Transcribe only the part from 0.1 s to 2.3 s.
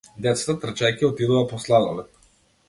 Децата трчајќи отидоа по сладолед.